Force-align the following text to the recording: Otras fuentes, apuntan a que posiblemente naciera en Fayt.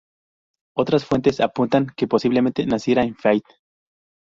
Otras 0.75 1.05
fuentes, 1.05 1.39
apuntan 1.41 1.91
a 1.91 1.93
que 1.93 2.07
posiblemente 2.07 2.65
naciera 2.65 3.03
en 3.03 3.15
Fayt. 3.15 3.43